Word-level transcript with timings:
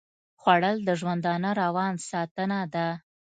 خوړل 0.41 0.77
د 0.83 0.89
ژوندانه 0.99 1.49
روان 1.61 1.93
ساتنه 2.09 2.59
ده 2.73 2.87